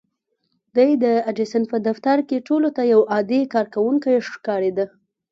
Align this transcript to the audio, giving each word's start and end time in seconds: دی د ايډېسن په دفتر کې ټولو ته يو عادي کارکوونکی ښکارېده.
دی 0.75 0.91
د 1.03 1.05
ايډېسن 1.29 1.63
په 1.71 1.77
دفتر 1.87 2.17
کې 2.27 2.45
ټولو 2.47 2.69
ته 2.75 2.81
يو 2.93 3.01
عادي 3.13 3.41
کارکوونکی 3.53 4.15
ښکارېده. 4.29 4.85